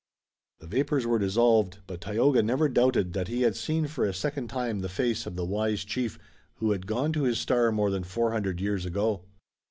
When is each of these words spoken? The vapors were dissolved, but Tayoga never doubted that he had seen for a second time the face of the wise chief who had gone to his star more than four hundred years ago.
The 0.61 0.65
vapors 0.65 1.05
were 1.05 1.19
dissolved, 1.19 1.77
but 1.85 2.01
Tayoga 2.01 2.41
never 2.41 2.67
doubted 2.67 3.13
that 3.13 3.27
he 3.27 3.43
had 3.43 3.55
seen 3.55 3.85
for 3.85 4.03
a 4.03 4.15
second 4.15 4.47
time 4.47 4.79
the 4.79 4.89
face 4.89 5.27
of 5.27 5.35
the 5.35 5.45
wise 5.45 5.83
chief 5.85 6.17
who 6.55 6.71
had 6.71 6.87
gone 6.87 7.13
to 7.13 7.21
his 7.25 7.37
star 7.39 7.71
more 7.71 7.91
than 7.91 8.03
four 8.03 8.31
hundred 8.31 8.59
years 8.59 8.83
ago. 8.83 9.21